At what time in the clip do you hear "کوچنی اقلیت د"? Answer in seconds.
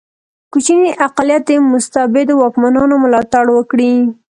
0.51-1.51